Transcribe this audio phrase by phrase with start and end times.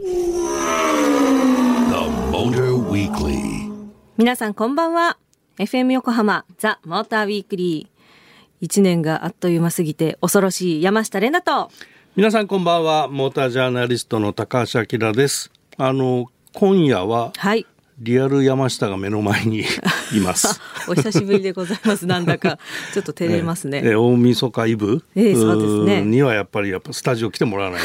[0.00, 0.08] Motor
[2.88, 3.68] Weekly.
[4.16, 5.18] 皆さんこんばんは。
[5.58, 8.02] FM 横浜ザ・モーターウィークリー
[8.62, 11.70] 一年があっという間すぎて恐ろしい山下れなと。
[12.16, 13.06] 皆さんこんばんは。
[13.08, 15.50] モータージャーナリストの高橋明です。
[15.76, 17.66] あの今夜ははい
[17.98, 19.64] リアル山下が目の前に
[20.14, 20.60] います。
[20.88, 22.06] お久しぶりでございます。
[22.06, 22.58] なんだか。
[22.92, 23.94] ちょっと照れますね、ええ。
[23.94, 25.98] 大晦日イブ、ええそうですね。
[26.00, 27.80] ーにはやっぱりやっぱスタジオ来てもらわない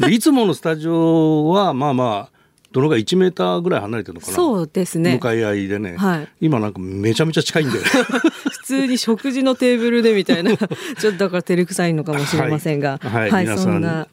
[0.00, 0.06] と。
[0.06, 2.34] でいつものスタジオはまあまあ
[2.72, 4.32] どのぐらい1メーターぐらい離れてるのかな。
[4.34, 5.12] そうですね。
[5.12, 6.28] 向かい合いでね、はい。
[6.40, 7.82] 今なんかめちゃめちゃ近いんだよ
[8.64, 12.98] 通に食事のテーブルでみたいな ちょっとだから照れくさいのかもしれませんが。
[13.02, 14.08] はい、はい皆さんそんな。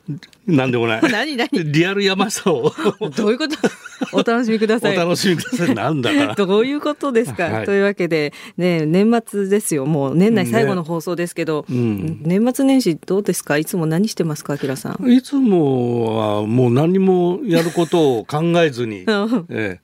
[0.48, 1.02] なんでもない。
[1.12, 1.50] 何何？
[1.72, 2.74] リアル山下を。
[3.16, 3.56] どういうこと？
[4.14, 4.96] お楽しみくだおさい。
[4.96, 5.76] 楽しみください。
[5.76, 6.26] なんだか。
[6.28, 7.66] らどういうことですか、はい。
[7.66, 9.86] というわけで、ね、年末ですよ。
[9.86, 12.22] もう年内最後の放送ですけど、ん。
[12.24, 13.58] 年末年始どうですか？
[13.58, 14.54] いつも何してますか？
[14.54, 15.12] あきらさん。
[15.12, 19.46] いつもはもう何もやることを考えずに、うん。
[19.50, 19.80] え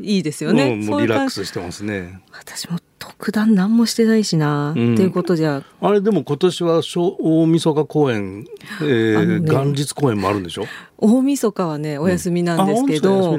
[0.00, 0.76] いいですえよね。
[0.76, 2.20] もうリラックスしてますね。
[2.32, 4.94] 私も特段何もしてないしな、うん。
[4.94, 5.64] っていうことじゃ。
[5.80, 8.44] あれでも今年は小大晦日公演、
[8.82, 9.50] えーね。
[9.50, 10.66] 元日公演もあるんでしょ？
[10.98, 13.38] 大晦日はねお休みなんですけあど、大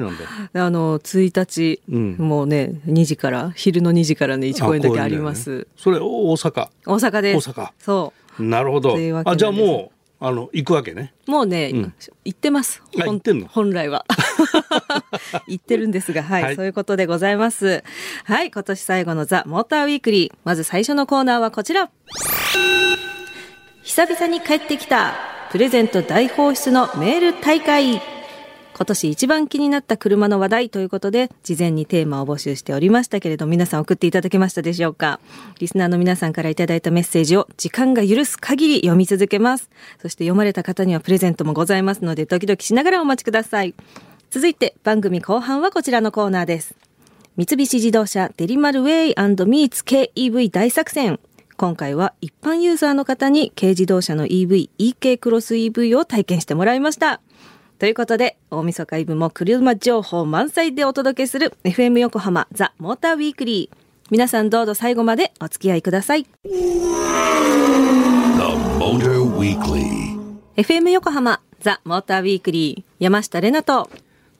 [0.52, 2.16] なんあの1日、うん。
[2.18, 5.58] もうね2時から昼の2時からね1公演だけあります。
[5.60, 5.64] ね。
[5.76, 6.02] それ大
[6.36, 6.68] 阪？
[6.84, 7.50] 大阪です。
[7.50, 7.70] 大阪。
[7.78, 8.96] そなるほど。
[9.24, 11.14] あじゃあもうあの行くわけね。
[11.28, 11.94] うもうね、うん。
[12.24, 12.82] 行ってます。
[12.98, 13.46] あ行ってんの？
[13.46, 14.04] 本来は
[15.46, 16.56] 行ってるんですが、はい、はい。
[16.56, 17.82] そういうことでございます。
[18.24, 20.38] はい今年最後のザ・モーターウィークリー。
[20.44, 21.90] まず最初のコーナーはこちら。
[23.82, 25.14] 久々に帰ってきた
[25.50, 28.00] プレゼント大放出のメール大会。
[28.74, 35.20] 今年一番気になった車の話題ということで事前にテーマを募集しておりましたけれど皆さん送っていただけましたでしょうか。
[35.60, 39.68] リスナーの皆さんからいただいたメッセージを時間が許す限り読み続けます。
[40.00, 43.74] そして読まれた方にはプレゼントもございますのでドキドキしながらお待ちください
[44.32, 46.74] 続いて番組後半はこちらのコーナーです
[47.36, 51.20] 三菱自動車デリマルウェイミーツ KEV 大作戦
[51.58, 57.20] 今回は一般ユーザーの方に軽自動車の EV、EK クロス EV を体験してもらいました。
[57.78, 63.76] ということで、大晦日イブも車情報満載でお届けする FM 横浜ザ・モーターウィークリー。
[64.10, 66.24] 皆さんどうぞ最後までお付き合いください。
[66.24, 66.50] The
[68.80, 70.18] Motor Weekly.
[70.56, 72.92] FM 横浜ザ・モーターウィークリー。
[72.98, 73.88] 山下れなと、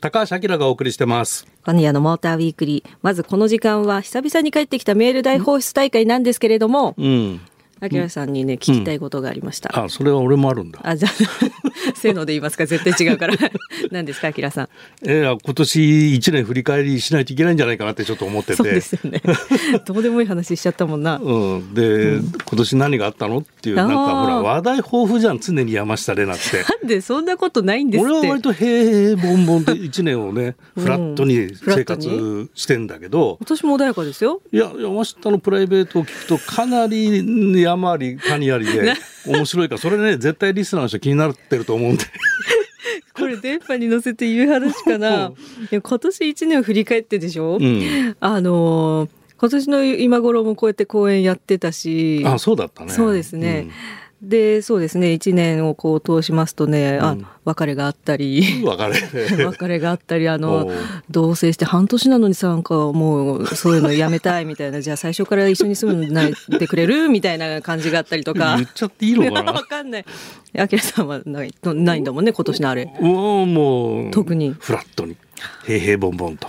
[0.02, 1.46] 高橋明がお送りしてます。
[1.64, 2.90] 今夜のモーターウィークリー。
[3.02, 7.40] まずこの時間は久々に帰ってきたメール大放出大会なんですけれども、うん。
[7.84, 9.76] あきらさんにね、聞きたいことがありました。
[9.76, 10.78] あそれは俺もあるんだ。
[10.84, 11.12] あ、じゃあ、
[11.96, 13.34] せーので言いますか絶対違うから。
[13.90, 14.68] 何ですか、あきらさん。
[15.02, 18.54] えー、今年一年振り返りしないといけないんじゃないかなってちょっと思ってて。
[18.54, 19.20] そうですよね。
[19.84, 21.18] どうでもいい話しちゃったもんな。
[21.20, 26.58] うん、で、今年何があったのっていうなんかほら話題豊富じゃん常に山下玲奈って。
[26.58, 28.12] なんでそんなことないんですって。
[28.12, 34.40] 俺は割と平々凡々で一年をねうんフラットに生活してんだけど、私も穏やかですよ。
[34.52, 37.22] いや山下のプライベートを聞くとかなり
[37.72, 38.94] 山あり谷ありで
[39.26, 42.04] 面白いからそれね絶対リスナーの人気になってると思うんで
[43.14, 45.32] これ電波に乗せて言う話かな。
[45.70, 47.58] いや今年一年を振り返ってでしょ？
[47.60, 49.10] うんあのー
[49.42, 52.22] 今年の今頃もこうやって公演やってたし。
[52.24, 53.68] あそうだったねそうですね。
[54.22, 55.12] で、そうですね。
[55.12, 58.62] 一年をこう通しますとね、あうん、別れがあったり。
[58.62, 59.44] うん、別れ。
[59.44, 60.70] 別れがあったりあおのう。
[61.10, 64.80] 同棲して半年なのにさなんかもうそういうのやめたいみたいな。
[64.80, 68.54] じゃあ最初から一緒に住んないでくれるみたいな感じがあったりとか。
[68.56, 69.54] 言っちゃっていいのかな？
[69.66, 70.04] かんない。
[70.56, 72.92] あきらさんはないないんだもんね今年のあれ。
[73.00, 74.10] もうもう。
[74.12, 74.54] 特に。
[74.56, 75.16] フラットに。
[75.66, 76.48] 平々凡々と。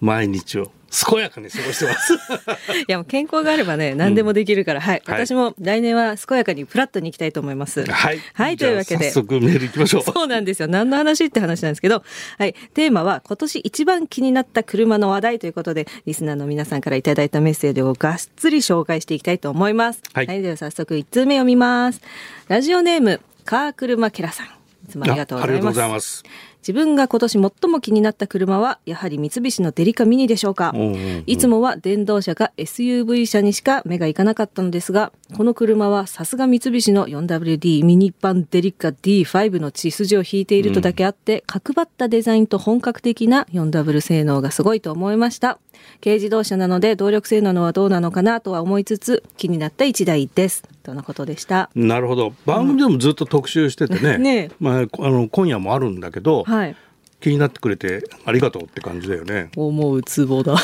[0.00, 2.14] 毎日を健やかに過ごしてます。
[2.76, 5.02] いやもう健康があればね何でもできるから、はい。
[5.06, 5.26] はい。
[5.26, 7.84] 私も来年は健やかにフラットに行きたいと思います。
[7.84, 8.20] はい。
[8.34, 8.56] はい。
[8.58, 9.10] というわけで。
[9.10, 10.02] 早速メール行きましょう。
[10.02, 10.68] そうなんですよ。
[10.68, 12.04] 何の話って話なんですけど、
[12.38, 12.54] はい。
[12.74, 20.02] テーマは今年一番気になった車の話題ということで、リスナーの皆さんからいただいたメッセージをがっつり紹介していきたいと思います。
[20.12, 20.26] はい。
[20.26, 22.02] では早速1通目読みます。
[22.48, 24.46] ラジオネーム、カークルマケラさん。
[24.46, 26.22] いつもありがとうございます。
[26.62, 30.70] 自分が今年最も気になった車は、やはり三菱のデリカミニでしょうか。
[30.74, 45.58] うんうんうんいつもは電動車か SUV 車にしか目がいかなかったのですが、この車はさすが三菱の 4WD ミニ版デリカ D5 の血筋を引いているとだけあって、角張ったデザインと本格的な 4W 性能がすごいと思いました。
[46.02, 50.64] 軽自動車なので動力性能はどうなのかなとは思いつつ、気になった一台です。
[50.82, 51.70] とのことでした。
[51.74, 56.76] なるほど番組でもずっと特集しててね,、ねまあ、あの今夜もあるんだけど、はい。
[57.20, 59.50] 気になってくれてありがとうって感じだよね。
[59.56, 60.56] 思うツボだ。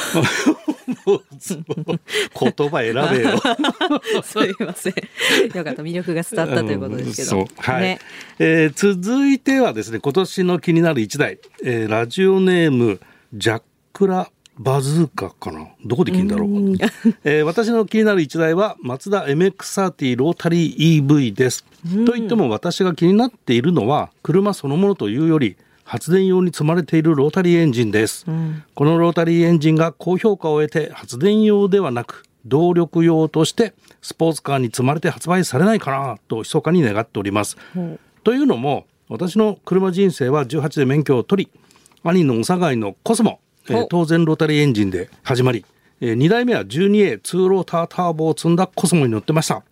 [0.98, 3.40] 言葉選べよ。
[4.22, 4.94] すいません。
[5.54, 5.82] よかった。
[5.82, 7.38] 魅力が伝わったということですけど。
[7.38, 7.98] うんはい、ね。
[8.38, 13.00] えー続いてはですね今年の気になる一台、えーラジオネーム
[13.32, 13.62] ジャッ
[13.92, 15.68] クラバズーカかな？
[15.84, 16.48] どこで聞いんだろう
[17.22, 21.64] えー私の気になる一台はマツダ MX30 ロータリー EV です、
[22.04, 25.56] といっても私が気になっているのは車そのものというより
[25.88, 28.26] 発電用に積まれているロータリーエンジンです、
[28.74, 37.56] このロータリーエンジンが高評価を得て発電用ではなく動力用としてスポーツカーに積まれて発売されないかなと密かに願っております。
[38.22, 41.60] というのも私の車人生は18で免許を取り
[42.04, 45.64] 兄のおさがいのコスモ、えーお当然ロータリーエンジンで始まり、
[46.02, 49.62] え2台目は 12A2 ローターターボを積んだコスモに乗ってました。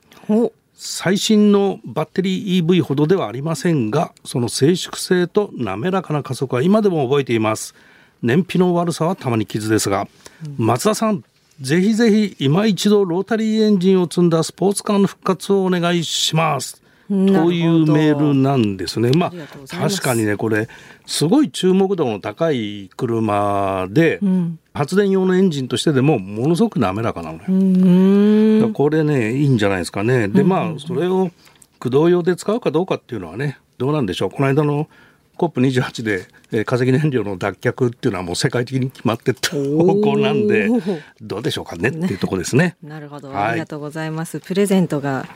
[0.79, 7.75] 最新のバッテリー EV ほどではありませんがその静粛性と滑らかな加速は今でも覚えています。
[8.23, 10.07] 燃費の悪さはたまに傷ですが、
[10.59, 11.25] 松田さん
[11.63, 16.83] ぜひぜひ今一度ロータリーエンジンを積んだスポーツカーの復活をお願いします。
[17.09, 19.33] というメールなんですねまあ
[19.69, 20.69] 確かにねこれ
[21.07, 30.29] すごい注目度の高い車で、ん発電用のエンジンとしてでもものすごく滑らかなのよ、これねいいんじゃないですかね。
[30.29, 31.31] でまあそれを
[31.79, 34.31] 駆動用で使うかどうかっていうのはねどうなんでしょう。
[34.31, 34.89] この間の
[35.39, 39.57] COP28 で、えー化石燃料の脱却っていうのはもう世界的に決まってった方
[40.01, 40.69] 向なんで
[41.21, 42.77] どうでしょうかねっていうところですね。
[42.83, 43.31] なるほど。
[43.31, 44.41] はいありがとうございます。
[44.41, 45.27] プレゼントが。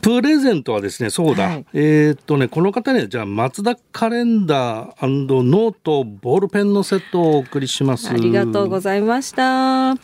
[0.00, 8.10] プレゼントはですねそうだ、はいえーっとねこの方にはじゃあ松田カレンダーノートボールペンのセットをお送りします。
[8.10, 9.96] ありがとうございました。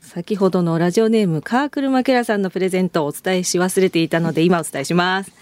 [0.00, 5.32] 先ほどのラジオネームカークルマケラさんのプレゼントをお伝えし忘れていたので今お伝えします。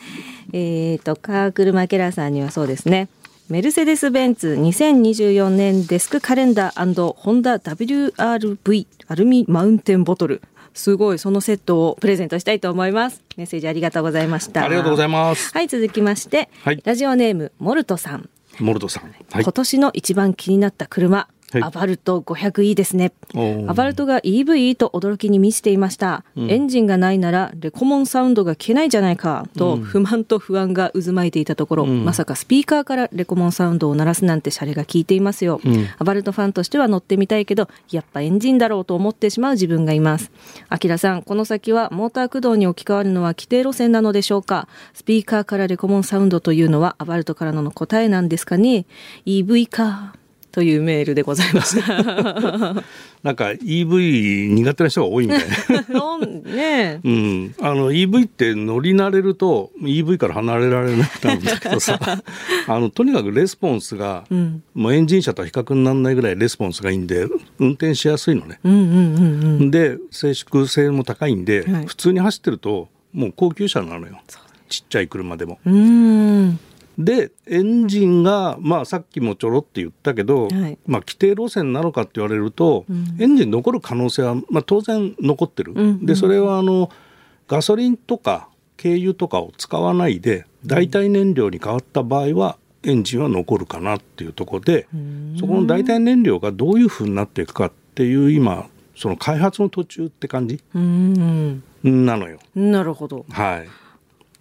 [0.53, 3.09] えーとカークルマケラさんにはそうですね。
[3.49, 10.43] メルセデス・ベンツ2024年デスクカレンダーホンダ WRV アルミマウンテンボトル。
[10.77, 13.23] すごい、そのセットをプレゼントしたいと思います。
[13.37, 14.63] メッセージありがとうございました。
[14.63, 15.51] ありがとうございます。
[15.53, 18.29] はい、続きまして、はいラジオネームモルトさん。
[18.61, 19.05] モルトさん。
[19.05, 19.53] はい今。
[19.53, 21.63] 年の一番気になった車、はい。
[21.63, 23.13] アバルト 500e ですね。
[23.69, 35.61] アバルトが EV と驚きに満ちていました、エンジンがないならレコモンサウンドが聞けないじゃないかと不満と不安が渦巻いていたところ、まさかスピーカーからレコモンサウンドを鳴らすなんてシャレが効いていますよ、
[35.99, 40.31] アバルトファンとしては乗ってみたいけどやっぱエンジンだろうと思ってしまう自分がいます。
[40.69, 44.67] あきらさんこの先はモーター駆動に置き換わるのは規定路線なのでしょうか？
[44.95, 48.87] スピーカーからレコモンサウンドというのはアバルトからの答えなんですかね
[49.27, 50.15] ？EV か
[50.57, 52.03] というメールでございました。
[53.23, 56.17] なんか EV 苦手な人が多いみたいな。
[56.57, 62.01] ねうん、あの EV って乗り慣れると EV から離れられなくなるんだけどさ
[62.69, 67.27] あのとにかくレスポンスが、んもうエンジン車とは比較にならないぐらいレスポンスがいいんで
[67.59, 68.59] 運転しやすいのね。
[68.65, 69.71] うんうんうんうん。
[69.71, 74.19] で静粛性も高いんで、はい普通に走ってるともう高級車なのよ
[74.71, 75.59] ちっちゃい車でも。
[75.67, 76.59] うーん。
[76.99, 80.79] でエンジンが、まあ、さっきもちょろって言ったけど、はい。
[80.87, 83.17] まあ、規定路線なのかって言われると、うん。
[83.21, 86.91] エンジン残る可能性は、まあ、当然残ってる、うんうんでそれはあの
[87.49, 88.49] ガソリンとか
[88.81, 94.89] 軽油とかを使わないで代替燃料に変わった場合はエンジンは残るかなっていうところで
[95.39, 98.67] そこの代替燃料がどういうふうになっていくかっていう今
[98.97, 102.39] その開発の途中って感じうんなのよ。
[102.57, 102.73] うん。
[102.73, 103.25] なるほど。
[103.31, 103.69] はい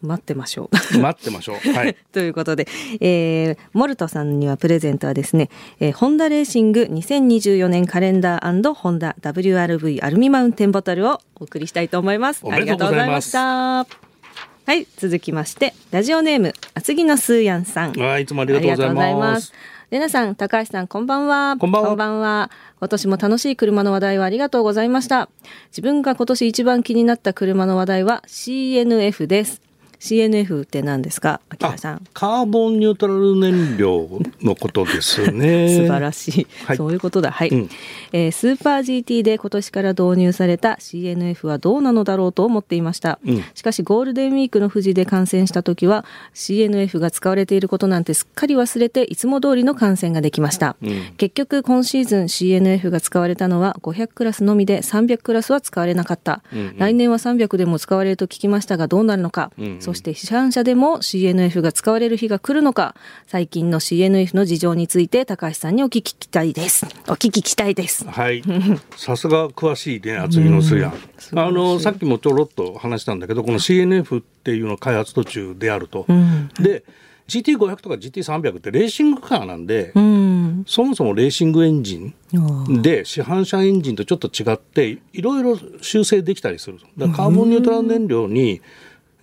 [0.06, 1.00] 待ってましょう。
[1.00, 1.74] 待ってましょう。
[1.74, 1.96] はい。
[2.14, 2.68] ということで、
[3.00, 5.50] えー、モルトさんにはプレゼントはですね、
[5.80, 12.44] えー、ホンダレーシング2024年カレンダーホンダ WRV アルミマウンテンボトルをお送りしたいと思います。
[12.50, 13.86] ありがとうございました。
[14.68, 18.02] はい、続きまして、ラジオネーム、厚木のスーヤンさん。
[18.02, 19.54] あいつもありがとうございます。
[19.92, 21.56] レナさん、高橋さん、こんばんは。
[21.60, 22.52] こんばんはは。
[22.80, 25.30] 今年も楽しい車の話題をありがとうございました。
[25.70, 29.62] 自分が今年一番気になった車の話題は CNF です。
[30.06, 32.02] CNF って何ですか、あきらさん。
[32.14, 34.08] カーボンニュートラル燃料
[34.44, 35.68] のことですね。
[35.82, 36.78] 素晴らしい、はい。
[36.78, 37.32] そういうことだ。
[37.32, 37.70] はい、うん。
[38.14, 43.44] えースーパー GT で今年から導入された CNF はどうなのだろうと思っていました、うん。
[43.56, 51.02] しかしゴールデンウィークの富士で観戦した時は CNF が使われていることなんてすっかり忘れていつも通りの観戦ができました、うん。
[51.18, 56.78] 結局今シーズン CNF が使われたのは500クラスのみで300クラスは使われなかった、うんうん。
[56.78, 59.82] 来年は300でも使われると聞きましたがどうなるのか、うんうん。
[59.82, 62.96] そして市販車でも CNF が使われる日が来るのか
[63.28, 68.42] 最近の CNF の事情について高橋さんにお聞きしたいですお聞きしたいですはい。
[68.96, 70.94] さすが詳しいね、厚木のすや。
[71.34, 76.06] あの、さっきもちょろっと話したんだけど、この CNF っていうのを開発途中であると。
[76.08, 76.84] うんで、
[77.28, 80.64] GT500 とか GT300 ってレーシングカーなんで、うん。
[80.68, 82.14] そもそもレーシングエンジン
[82.82, 88.62] で市販車エンジンとちょっと違っていろいろ修正できたりするだからカーボンニュートラル燃料に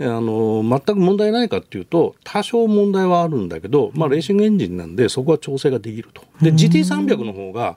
[0.04, 6.22] あの全く問題ないかっていうと多少問題はあるんだけど、まあ、レーシングエンジンなんでそこは調整ができると。
[6.40, 7.76] で GT300 の方が、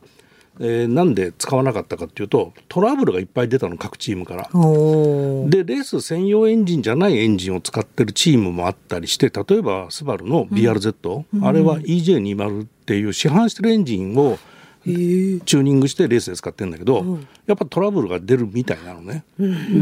[0.60, 4.44] えーなんで使わなかったかっていうとトラブルがいっぱい出たの各チームから。
[4.44, 14.38] でレース専用エンジンじゃないエンジンを使ってるチームもあったりして例えばスバルの BRZ、あれは EJ20 っていう市販してるエンジンを
[14.86, 19.24] チューニングしてレースで使ってるんだけど、やっぱトラブルが出るみたいなのね。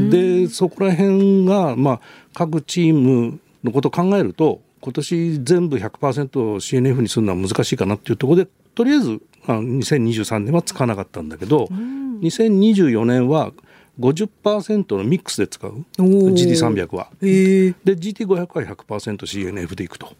[0.09, 2.01] でそこら辺が、まあ、
[2.33, 11.65] 各チームのことを考えると今年全部 100%CNF にするのは難しいかなっていうところでとりあえずあの2023年は使わなかったんだけど、
[12.21, 13.51] 2024年は
[13.99, 15.85] 50%のミックスで使う。
[15.99, 16.33] おー。
[16.33, 17.09] GT300 は。
[17.19, 17.27] で
[17.85, 20.13] GT500 は 100%CNF でいくと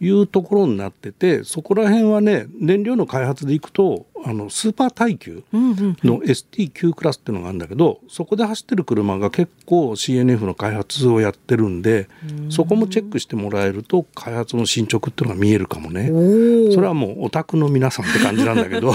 [0.00, 5.42] いうところになっててそこら辺はね燃料の開発でいくとあのスーパー耐久。
[5.52, 12.08] の ST9 クラスっていうのがあるんだけどそこで走ってる車が結構 CNF の開発をやってるんで
[12.50, 16.10] そこもチェックしてもらえると開発の進捗っていうのが見えるかもね。
[16.10, 18.92] おそれはもうオタクの皆さんって感じなんだけど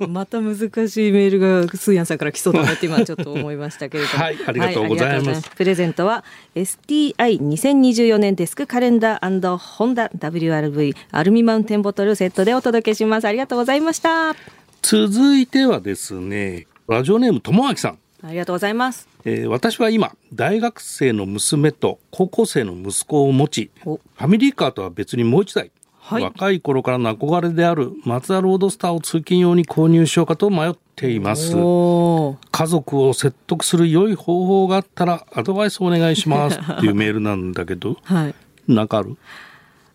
[0.00, 0.06] お。
[0.08, 4.24] また難しいメールがスーヤンさんから来そうだなって今ちょっと思いましたけれども。
[4.24, 13.26] はいありがとうございますはいますプレゼントは STI2024 年デスクカレンダーホンダ WRV アルミマウンテンボトルセットでお届けします。
[13.26, 14.39] ありがとうございました。
[14.82, 17.98] 続いてはですねラジオネームともあきさん。
[18.22, 19.08] ありがとうございます。
[19.24, 25.70] えー私は今大学生の娘と高校生の息子を持ちフおァミリーカーとは別にもう一台、
[26.00, 26.22] はい。
[26.22, 31.50] 若い頃からの憧れであるマツダロードスターを通勤用に購入しようかと迷っています。
[31.52, 38.34] 家族を説得する良い方法があったらアドバイスお願いしますっていうメールなんだけど はい。
[38.66, 39.16] なんかある？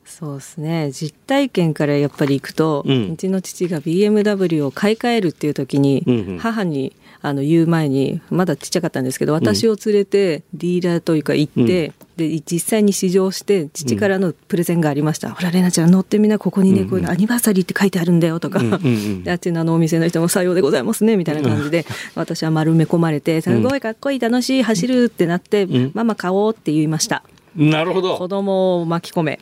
[0.06, 0.92] そうですね。
[0.92, 6.38] 実体験からやっぱり行くと、ううんちの父が BMW を買い替えるっていう時に、うんうん。
[6.38, 19.24] 母にあの言う前にまだちっちゃかったんですけど私を連れてディーラーというか行って、で実際に試乗して父からのプレゼンがありました「ほらレナちゃん乗ってみなここにね、こういうのアニバーサリーって書いてあるんだよ」とか、うんうんうん。
[19.24, 27.24] であっちのあのお店の人も「さようでございますね」みたいな感じで 私は丸め込まれて「すごいかっこいい楽しい走る」ってなってん「ママ買おう」って言いました。
[27.56, 29.40] なるほ子ど供を巻き込め。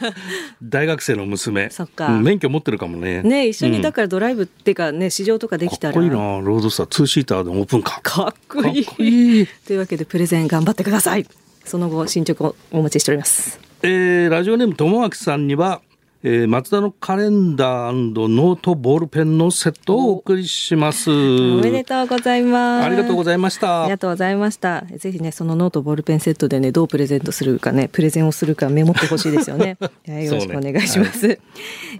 [0.62, 1.68] 大学生の娘。
[1.70, 2.08] そっか。
[2.08, 3.22] うん免許持ってるかもね。
[3.22, 3.82] ね一緒にうん。
[3.82, 5.94] だからドライブっていうかね試乗とかできたら。
[5.94, 6.86] かっこいいなロードスター。
[6.86, 8.84] ツーシーターでオープンカーかっこいい。
[8.86, 9.46] かっこいい。
[9.66, 11.26] というわけでプレゼン頑張ってください。
[11.64, 13.60] その後進捗をお待ちしております。
[13.82, 15.82] えーラジオネームともあきさんには、
[16.24, 21.10] えー、松田のカレンダーノートボールペンのセットをお送りします。
[21.10, 22.84] おめでとうございます。
[22.84, 23.82] ありがとうございました。
[23.82, 23.98] ありが。
[23.98, 24.84] とうございました。
[24.98, 29.76] ぜひねそのノートボールペンセットでねどうプレゼントするかねプレゼンをするかメモってほしいですよね。
[29.80, 31.40] は いよろしくお願いします、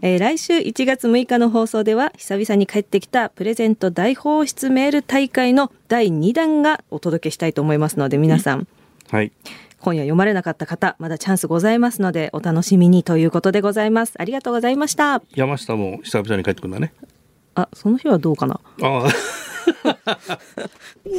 [0.02, 8.68] えー来週1月6日の放送では久々に帰ってきたプレゼント大放出メール大会の第2弾がお届けしたいと思いますので皆さん。
[9.10, 9.32] はい。
[9.84, 14.14] 今夜読まれなかった方、まだチャンスございますので、お楽しみにということでございます。
[14.16, 15.20] ありがとうございました。
[15.34, 16.92] 山下も久々に帰ってくるんだね。
[17.56, 18.60] あ、その日はどうかな？
[18.80, 19.08] ああ。
[21.04, 21.10] The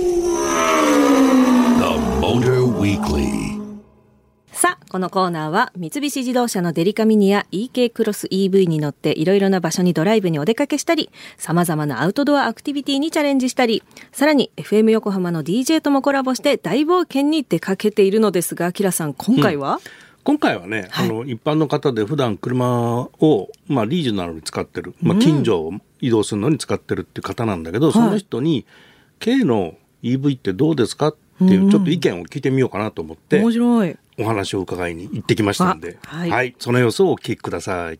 [2.21, 3.62] Motor Weekly.
[4.63, 19.81] さあ、このコーナーは三菱自動車のデリカミニや EK クロス EV に乗っていろいろな場所にドライブにお出かけしたり、様々なアウトドアアクティビティにチャレンジしたり、さらに FM 横浜の DJ ともコラボして大冒険に出かけているのですが、キラさん、今回は、
[20.23, 28.65] 今回はね、あの一般の方で普段車をまあリージョナルに使ってる、まあ近所を移動するのに使ってるっていう方なんだけど、その人に
[29.19, 33.97] K の EV ってどうですかっていうちょっと意見を聞いてみようかなと思って面白い。
[34.19, 37.99] お話を伺いに行ってきましたんで、あはいその様子をお聞きください。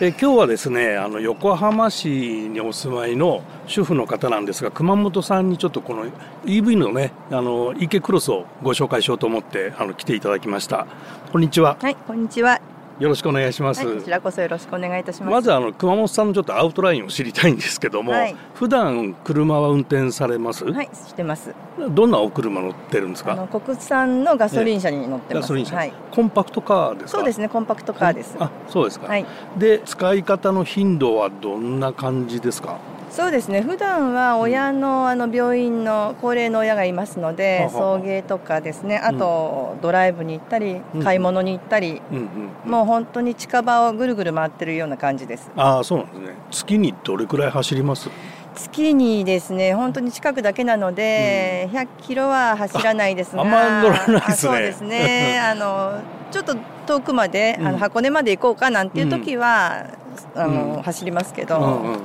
[0.00, 6.06] え今日はですねあの横浜市にお住まいの主婦の方なんですが熊本さんにちょっとこの
[6.44, 10.86] EV のねあの EK クロスをご紹介しようと思ってあの来ていただきました
[11.32, 12.77] こんにちははい、こんにちは。
[12.98, 15.30] よろしくお願いします、はい、こちらこそよろしくお願いいたします。
[15.30, 21.54] まずあの熊本さんのちょっとアウトラインを知りたいんですけども、はい普段車は運転されます、はい、してます。
[21.90, 23.36] どんなお車乗ってるんですか？
[23.46, 25.42] 国産のガソリン車に乗ってます。
[25.42, 25.92] ガソリン車、はい。
[26.10, 27.18] コンパクトカーですか？
[27.18, 28.36] そうですね、コンパクトカーです。
[28.40, 29.24] あそうですか、はい。
[29.56, 32.78] で使い方の頻度はどんな感じですか？
[33.10, 33.62] そうですね。
[33.62, 38.98] 普段は親のあの病院の高齢の親がいますので、ははは送迎とかですね。
[38.98, 42.22] あとドライブに行ったりうん、買い物に行ったり、うんうん
[42.64, 42.70] うん。
[42.70, 45.50] もう本当に近場をぐるぐる回ってるような感じです。
[45.56, 46.34] ああそうなんですね。
[46.50, 48.10] 月にどれくらい走ります？
[48.54, 54.22] 月にですね、本当に近くだけなので、100キロは走らないですが、ああんま乗らないですね。
[54.26, 55.40] あそうですね。
[55.42, 56.00] あの
[56.30, 57.66] ちょっと遠くまで、うん。
[57.68, 59.86] あの箱根まで行こうかなんていう時は、
[60.34, 60.82] あのうん。
[60.82, 61.98] 走りますけど、うんうんうんうん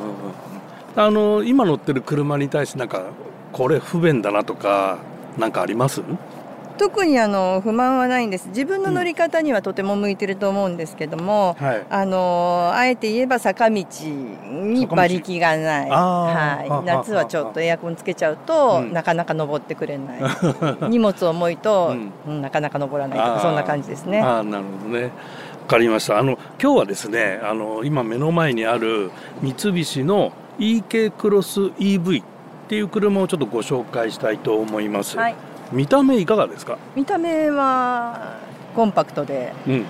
[0.95, 3.03] あの今乗ってる車に対してなんか
[3.51, 4.99] これ不便だなとか
[5.37, 6.01] なんかあります？
[6.75, 8.47] 特にあの不満はないんです。
[8.49, 11.85] 自分の乗り方にはとても向いてると思うんですけども、はい。
[11.87, 18.91] あのあえて言えば坂道に馬力がない、はい、夏はちょっとエアコンつけちゃうと、うん。
[18.91, 20.21] なかなか登ってくれない。
[20.89, 21.95] 荷物重いと、
[22.27, 22.41] うん。
[22.41, 24.21] なかなか登らないとかそんな感じですね。
[24.21, 25.03] ああなるほどね。
[25.03, 25.09] わ
[25.67, 26.17] かりました。
[26.17, 32.25] あの今日はですねあの今目の前にある三菱の EK クロス EV っ
[32.67, 35.35] ていう車をちょっとご紹介したいと思います、はい、
[35.71, 36.77] 見た目いかがですか？
[36.95, 38.37] 見た目は
[38.75, 39.85] コンパクトでうん。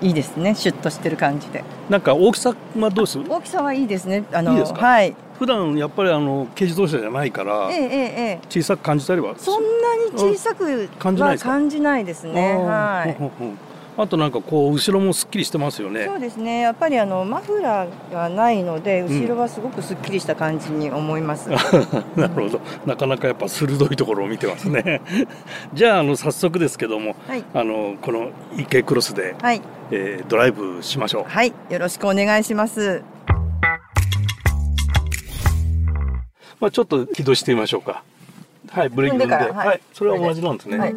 [0.00, 0.56] いいですね。
[0.56, 1.62] シュッとしてる感じで。
[1.88, 4.24] なんか大きさはどうです大きさはいいですね。
[4.32, 5.14] あのはい。
[5.38, 12.56] 普段やっぱりあの軽自動車じゃないからええ小さく感じたりはそんなに小さくは感じないですね。
[12.56, 13.14] はい。
[13.14, 13.58] ほんほんほん
[13.96, 16.06] あとなんかこう後ろもすっきりしてますよね。
[16.06, 16.60] そうですね。
[16.60, 19.06] やっぱりあのマフラーがないのでん。
[19.06, 21.50] 後ろはすごくすっきりした感じに思います。
[22.16, 22.60] なるほど。
[22.86, 25.02] なかなかやっぱ鋭いところを見てますね。
[25.74, 27.44] じゃああの早速ですけどもはい。
[27.52, 29.60] あのこの EK クロスで、はい。
[29.90, 31.24] えードライブしましょう。
[31.28, 31.52] はい。
[31.68, 33.02] よろしくお願いします。
[36.60, 38.04] まあ、ちょっと起動してみましょうか。
[38.70, 39.80] はいブレーキ踏んではい、はい。
[39.92, 40.94] それは同じなんですね、はい。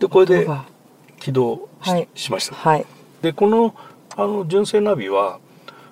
[0.00, 0.64] でこれでは
[1.18, 2.08] 起動し,、はい。
[2.14, 2.54] しました。
[2.54, 2.86] はい。
[3.22, 3.74] でこの
[4.16, 5.38] あの純正ナビは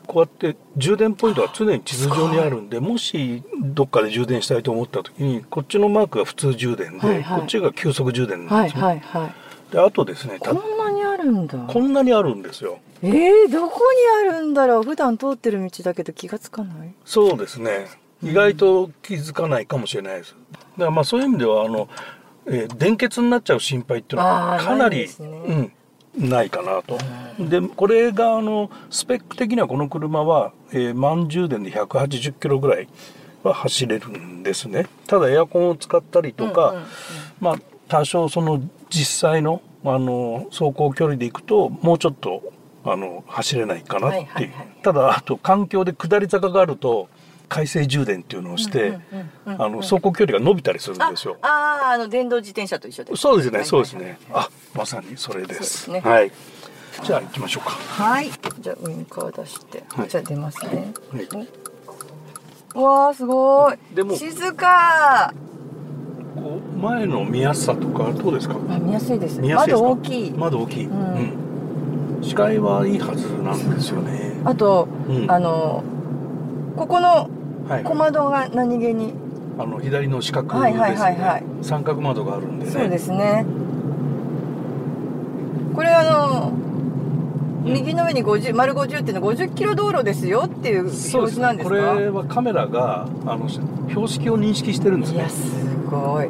[0.07, 7.41] こうやって充電ポイントが常に地図上にあるんでもしどっかで充電したいと思った時にこっちのマークが普通充電で、はいはい。
[7.41, 9.73] こっちが急速充電なんはいですね、はいはい。
[9.73, 11.59] であとですねたこんなにあるんだ。
[11.59, 12.79] こんなにあるんですよ。
[13.03, 13.81] えー、どこ
[14.23, 14.83] にあるんだろう？
[14.85, 16.95] 普段通ってる道だけど気がつかない。
[17.05, 17.89] そうですね。
[18.23, 20.35] 意外と気づかないかもしれないです。
[20.53, 21.89] だからまあそういう意味ではあの、
[22.49, 25.73] えー電欠になっちゃう心配っていうのはかなりね
[26.17, 26.99] うん、ないかなと。
[27.39, 32.89] でこれがあのスペック的にはこの車は、えー満充電で180キロぐらい
[33.43, 34.87] は走れるんですね。
[35.07, 36.87] ただエアコンを使ったりとか、うんうんうん。
[37.41, 37.57] まあ
[37.89, 38.61] 多少その
[38.91, 42.43] 実際のあの走行距離でいくともうちょっと
[42.85, 44.69] あの走れないかなっていう、はいはいはい。
[44.83, 47.09] ただあと環境で下り坂があると
[47.49, 48.99] 回生充電っていうのをして、
[49.47, 51.37] あの走行距離が伸びたりするんあですよ。
[51.43, 53.21] あーあの電動自転車と一緒です。
[53.23, 54.19] そうですね、はいそうですね。
[54.33, 55.85] あ、まさにそれです。
[55.85, 56.33] そうですねはい。
[57.05, 57.71] じゃあ行きましょうか。
[57.71, 58.31] はい。
[58.61, 60.93] じゃあウインカー出して、はいじゃあ出ますね。
[61.13, 61.49] はい
[62.75, 63.95] おわあすごい。
[63.95, 65.33] でも静か。
[66.35, 68.57] こう前の見やすさとかどうですか？
[68.69, 69.41] あ見やすいです。
[69.41, 69.89] 見やすいですか？
[69.89, 70.31] 窓大きい。
[70.33, 70.85] 窓大きい。
[70.87, 72.23] ううんん。
[72.23, 74.41] 視界はいいはずなんですよね。
[74.45, 75.85] あと、うんあの
[76.77, 77.31] ここの
[77.69, 77.85] はい。
[77.85, 79.13] 小窓が何気に、
[79.59, 81.47] あの左の四角ですはいはいはいはいね。
[81.63, 82.71] 三角窓があるんでね。
[82.71, 83.45] そうですね。
[85.75, 86.53] これあの、
[87.65, 91.95] 右の上に50丸50っていうのは50キロ道路ですよっていう表示なんですこか。
[91.95, 95.29] れはカメラがあの標識を認識してるんですねいや。
[95.29, 96.29] すごい。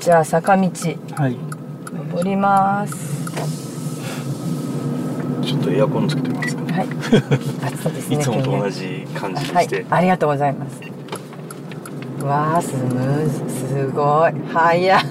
[0.00, 0.70] じゃあ坂道
[1.16, 1.36] はい。
[2.10, 3.18] 登ります。
[5.42, 6.72] ちょっとエアコンつけてみますか。
[6.74, 6.86] はい。
[7.66, 8.38] 暑そうですね。
[8.38, 9.86] いつもと同じ感じにはしてい。。
[9.90, 10.80] ありがとうございます。
[12.24, 14.32] わあ、スムーズ、すごい。
[14.52, 15.00] 早っ。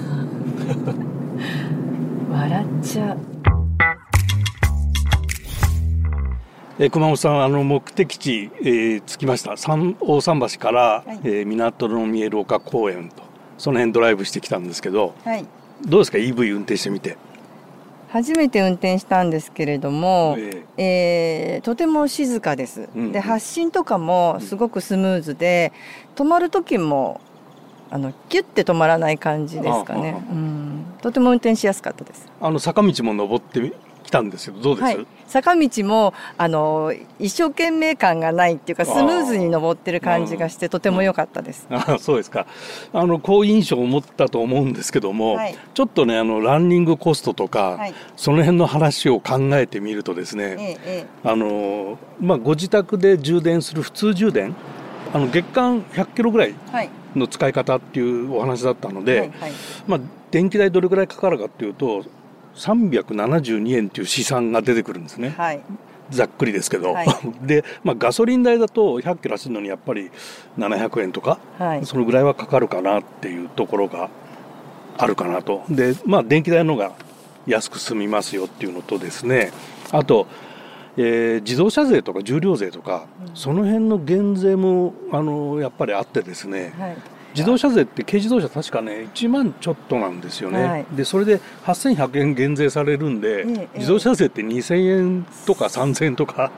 [2.30, 3.18] 笑っちゃう。
[6.80, 13.22] えー熊本さんあの目的地、えー着きました三大桟橋から、いえー港の見える丘公園と
[13.56, 15.44] その辺ドライブしてきたんですけどはい。
[15.86, 17.16] どうですか？EV 運転してみて
[18.08, 21.58] 初めて運転したんですけれども、ええ。
[21.62, 25.72] ーとても静かです、うんで発進とかもすごくスムーズで
[26.16, 27.20] 止まる時も
[27.90, 30.22] あのキュッて止まらない感じですかね。
[30.30, 30.84] うん。
[31.00, 32.26] とても運転しやすかったです。
[32.40, 33.72] あの坂道も登って
[34.08, 41.66] きたんですけどどうです、はい、坂道もあの一生懸命感がないっていうかスムーズに登ってる感じがしてとても良かったです。
[41.70, 42.46] あそうですか。
[42.92, 45.56] あの好印象を持ったと思うんですけども、はい。
[45.74, 47.94] ちょっとねあのランニングコストとか、はい。
[48.16, 54.54] その辺の話を考えてみるとですね、えええあのまあ、ご自宅で充電する普通充電
[55.12, 56.54] あの月間100キロぐらい。
[57.16, 59.52] の使い方っていうお話だったので、はいはい。
[59.86, 62.04] まあ、電気代どれぐらいかかるかっていうと
[62.58, 65.34] 372円っていう試算が出てくるんですね。
[65.36, 65.60] はい。
[66.10, 67.06] ざっくりですけど、はい。
[67.46, 70.10] で、まあ、ガソリン代だと100キロ走るのにやっぱり
[70.58, 71.86] 700円とか、はい。
[71.86, 74.08] そのぐらいはかかるかなっていうところが
[74.96, 75.62] あるかなと。
[75.68, 76.92] でまあ電気代の方が
[77.46, 79.52] 安く済みますよっていうのとですね。
[79.92, 80.26] あと、
[80.96, 86.72] えー自動車税とか重量税とか、その辺の減税もあのやっぱりあってですね。
[86.78, 86.96] はい
[87.38, 90.86] 自動車税って軽自動車確かね1万ちょっとなんですよね、はい。
[90.92, 96.50] でそれで8100円減税されるんで、ええ自動車税って2000円とか3000円とか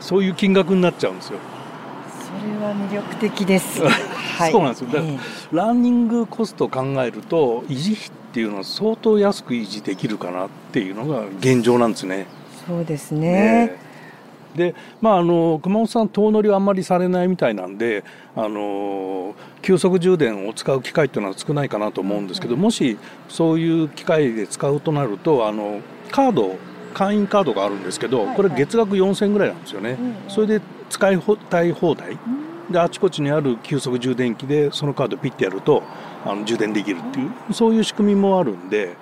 [0.00, 1.38] そういう金額になっちゃうんですよ、
[2.26, 3.82] それは魅力的です。
[3.86, 4.52] はい。
[4.52, 4.88] そうなんですよ。
[4.88, 5.18] だからえ
[5.52, 12.26] ランニングコストを考えると維持費っていうのは相当安く維持できるかなっていうのが現状なんですね。
[12.26, 12.26] え
[12.66, 13.20] そうですね。
[13.66, 13.85] ね。
[14.56, 26.56] でまああの熊本さん遠乗りはあんまりされないみたいなんであの急速充電を使う機会っていうのは少ないかなと思うんですけどもしそういう機会で使うとなるとあのカード
[26.94, 32.16] 会員カードがあるんですけど、これ月額4000円ぐらいなんですよね、うんうんそれで使い放題放題
[32.70, 35.82] であちこちにある急速充電器でそのカードピッてやると
[36.24, 38.96] あの充電できるっていうそういう仕組みもあるんで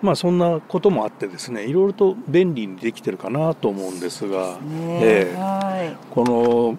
[0.00, 5.96] まあそんなこともあってですねいろいろと便利にできてるかなと思うんですが、ねええはい。
[6.14, 6.78] この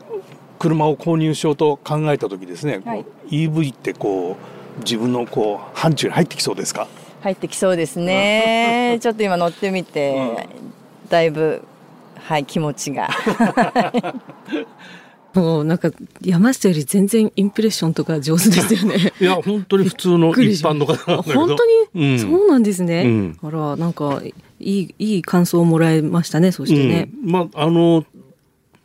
[0.58, 4.38] 車を購入しようと考えた時ですね、はい EV ってこ
[4.78, 6.88] う自分のこう範疇に入ってきそうですか？
[7.22, 8.98] 入ってきそうですね。
[9.04, 10.48] ちょっと今乗ってみて、
[11.10, 11.62] だいぶ
[12.16, 13.10] はい気持ちが。
[15.34, 19.14] もうなんか山下より全然インプレッションとか上手ですよね。
[19.22, 23.04] いや本当に普通の一般の方なんだけど本当に、うんそうなんですね。
[23.06, 26.52] うんあらなんかいいいい感想をもらいましたね。
[26.52, 27.10] そしてね。
[27.24, 28.06] うん、まああの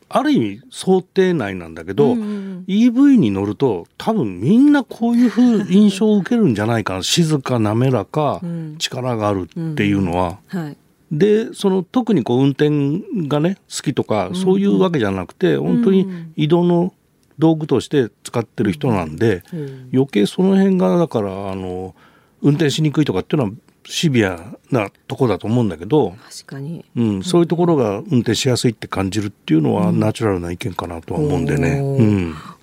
[0.08, 10.76] ある意味想定内なんだけど、うんうん EV に乗ると多分みんなこういうふう印象を受けるんじゃないかな静か滑らか、うん力があるっていうのは、はい。
[11.18, 16.92] でその特にこう運転がね好きとか、そういうわけじゃなくて本当に移動の
[17.38, 19.90] 道具として使ってる人なんで、うん。
[19.92, 21.94] 余計その辺がだからあの
[22.42, 23.54] 運転しにくいとかっていうのは
[23.86, 26.84] シビアなとこだと思うんだけど、確かに。
[26.96, 31.82] うん、そういうところが運転しやすいって感じるっていうのはナチュラルな意見かなとは思うんでね。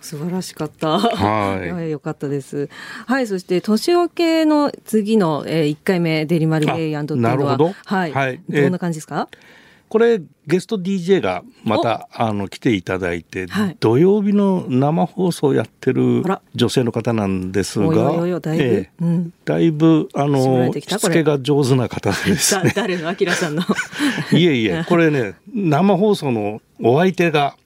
[0.01, 0.99] 素晴らしかった。
[0.99, 2.69] はいはい、 よかったです。
[3.05, 9.29] はい、そして年明けの次の、えー、1回目デリマルウェイっていうのは、なるほどはい、はいどんな感じですか？
[9.91, 13.77] これゲスト DJ がまたあの来ていただいて、はい。
[13.81, 16.41] 土曜日の生放送をやってるあら。
[16.55, 18.91] 女性の方なんですがだいぶ、ええ。
[19.01, 19.33] うん。
[19.43, 23.63] だいぶあのしつけが上手な方でですだね誰のアキラさんの。
[24.31, 27.57] いえいえ これね生放送のお相手が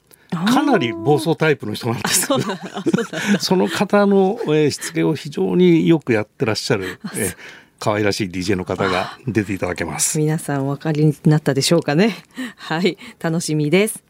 [0.52, 2.26] かなり暴走タイプの人なんです。
[2.26, 3.38] そうなんだあそうなんだ。
[3.38, 7.36] その方の、えーしつけを非常によくやってらっしゃる、えー
[7.78, 10.18] 可愛らしい DJ の方が出ていただけます。
[10.18, 12.16] 皆さんお分かりになったでしょうかね。
[12.56, 14.02] はい楽しみです。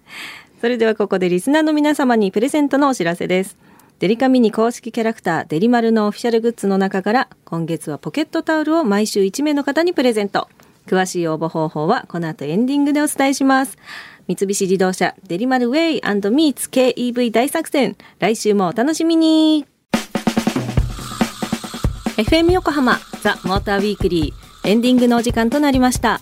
[0.60, 3.56] それではここでリスナーの皆様にプレゼントのお知らせです。
[3.98, 10.48] デリカミニ公式キャラクターデリマルのオフィシャルグッズの中から今月はポケットタオルを毎週1名の方にプレゼント。
[10.86, 13.76] 詳しい応募方法はこの後エンディングでお伝えします。
[14.28, 17.96] 三菱自動車デリマルウェイミーツ KEV 大作戦。
[18.18, 19.66] 来週もお楽しみに。
[22.16, 26.20] FM 横浜ザ・モーターウィークリーエンディングのお時間となりました。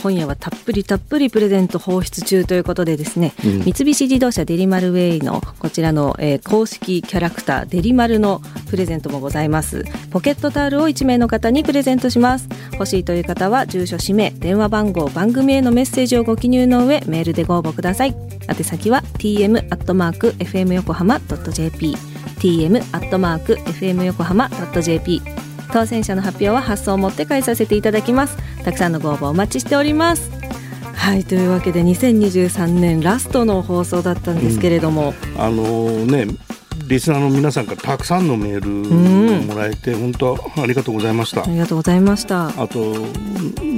[0.00, 3.62] 今夜はたっぷりたっぷりプレゼント放出中ということでですね、うん。
[3.62, 8.40] 三菱自動車デリマルウェイのこちらの、えー公式キャラクターデリマルの
[8.70, 9.84] プレゼントもございます。
[10.12, 12.48] ポケットタオルを1名の方にプレゼントします。
[12.74, 18.14] 欲しいという方は住所氏名電話番号番組へのメッセージをご記入の上メールでご応募ください。
[18.48, 21.96] 宛先は tm アットマーク fm 横浜 .jp
[22.38, 25.20] tm アットマーク fm 横浜 .jp
[25.72, 28.36] 当選者の発表は発送をもって返させていただきます。
[28.64, 30.30] たくさんのご応募お待ちしております。
[30.94, 36.26] はいというわけで2023年ラストの放送だったんですけれども、あのね
[36.86, 38.88] リスナーの皆さんからたくさんのメール
[39.40, 41.42] をもらえて、本当ありがとうございました。
[41.42, 41.46] あ。
[41.46, 42.48] りがとうございました。
[42.60, 42.94] あと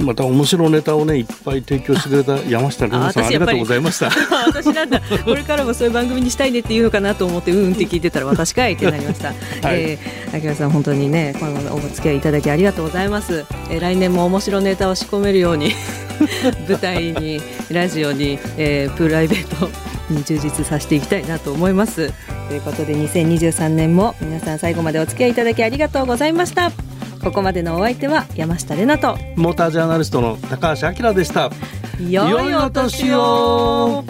[0.05, 4.11] また面白いネタをねいっぱい提供してくれた山下玲奈さんありがとうございました。
[4.47, 5.01] 私なんだ。
[5.25, 9.33] これからもそういう番組にしたいねって言うのかなと思ってうんって聞いてたら私かいってなりました、
[9.71, 15.73] えー、秋葉さん本当にねこのお付き合いいただきありがとうございます、えー、来年も面白ネタを仕込めるように
[16.69, 19.71] 舞台にラジオに、えー、プライベート
[20.11, 22.13] に充実させていきたいなと思います。
[22.49, 26.71] ということで2023年も皆さん最後までお付き合いいただきありがとうございました。
[27.23, 31.51] ここまでのお相手は山下れなとモータージャーナリストの高橋明でした。
[31.99, 34.05] 良いお年を